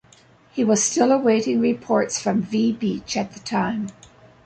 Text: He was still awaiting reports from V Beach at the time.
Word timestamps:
He 0.51 0.63
was 0.63 0.81
still 0.83 1.11
awaiting 1.11 1.59
reports 1.59 2.19
from 2.19 2.41
V 2.41 2.71
Beach 2.73 3.15
at 3.15 3.33
the 3.33 3.39
time. 3.39 3.89